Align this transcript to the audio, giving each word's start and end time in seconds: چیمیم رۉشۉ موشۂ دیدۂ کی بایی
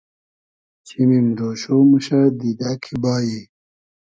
چیمیم 0.87 1.27
رۉشۉ 1.39 1.63
موشۂ 1.89 2.19
دیدۂ 2.39 2.71
کی 2.83 2.93
بایی 3.01 3.39